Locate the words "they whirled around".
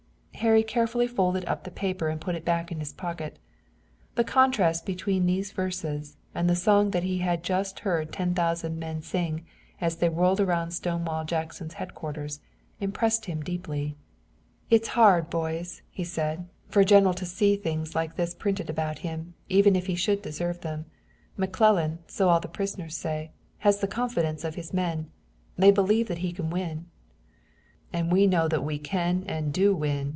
9.97-10.71